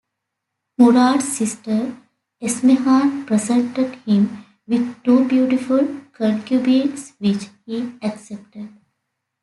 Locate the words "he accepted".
7.67-8.69